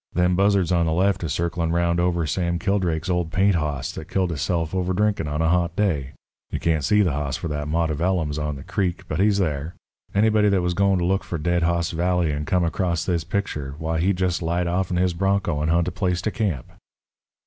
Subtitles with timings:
[0.13, 4.09] Them buzzards on the left is circlin' 'round over Sam Kildrake's old paint hoss that
[4.09, 6.13] killed hisself over drinkin' on a hot day.
[6.49, 9.37] You can't see the hoss for that mott of ellums on the creek, but he's
[9.37, 9.75] thar.
[10.15, 13.75] Anybody that was goin' to look for Dead Hoss Valley and come across this picture,
[13.77, 16.71] why, he'd just light off'n his bronco and hunt a place to camp."